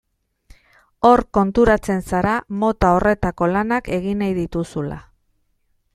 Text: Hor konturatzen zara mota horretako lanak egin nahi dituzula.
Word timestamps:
Hor 1.09 1.21
konturatzen 1.37 2.01
zara 2.11 2.33
mota 2.63 2.95
horretako 2.95 3.53
lanak 3.53 3.93
egin 3.99 4.21
nahi 4.25 4.35
dituzula. 4.43 4.99